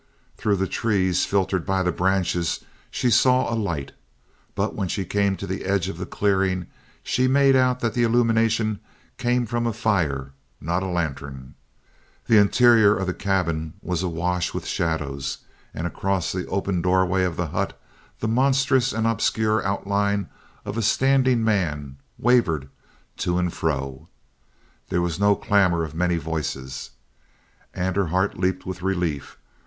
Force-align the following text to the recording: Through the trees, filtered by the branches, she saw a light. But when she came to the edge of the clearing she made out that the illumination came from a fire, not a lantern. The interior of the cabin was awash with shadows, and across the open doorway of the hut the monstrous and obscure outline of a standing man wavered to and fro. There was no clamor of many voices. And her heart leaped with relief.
Through 0.35 0.55
the 0.55 0.65
trees, 0.65 1.27
filtered 1.27 1.63
by 1.63 1.83
the 1.83 1.91
branches, 1.91 2.65
she 2.89 3.11
saw 3.11 3.53
a 3.53 3.53
light. 3.53 3.91
But 4.55 4.73
when 4.73 4.87
she 4.87 5.05
came 5.05 5.35
to 5.37 5.45
the 5.45 5.63
edge 5.63 5.89
of 5.89 5.99
the 5.99 6.07
clearing 6.07 6.65
she 7.03 7.27
made 7.27 7.55
out 7.55 7.81
that 7.81 7.93
the 7.93 8.01
illumination 8.01 8.79
came 9.19 9.45
from 9.45 9.67
a 9.67 9.73
fire, 9.73 10.31
not 10.59 10.81
a 10.81 10.87
lantern. 10.87 11.53
The 12.25 12.39
interior 12.39 12.97
of 12.97 13.05
the 13.05 13.13
cabin 13.13 13.73
was 13.83 14.01
awash 14.01 14.55
with 14.55 14.65
shadows, 14.65 15.37
and 15.71 15.85
across 15.85 16.31
the 16.31 16.47
open 16.47 16.81
doorway 16.81 17.23
of 17.23 17.37
the 17.37 17.49
hut 17.49 17.79
the 18.21 18.27
monstrous 18.27 18.93
and 18.93 19.05
obscure 19.05 19.63
outline 19.63 20.29
of 20.65 20.79
a 20.79 20.81
standing 20.81 21.43
man 21.43 21.97
wavered 22.17 22.69
to 23.17 23.37
and 23.37 23.53
fro. 23.53 24.07
There 24.89 24.97
was 24.99 25.19
no 25.19 25.35
clamor 25.35 25.83
of 25.83 25.93
many 25.93 26.17
voices. 26.17 26.89
And 27.71 27.95
her 27.95 28.07
heart 28.07 28.35
leaped 28.35 28.65
with 28.65 28.81
relief. 28.81 29.37